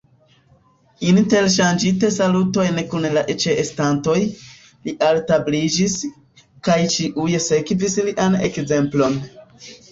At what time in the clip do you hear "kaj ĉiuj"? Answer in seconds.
6.71-7.31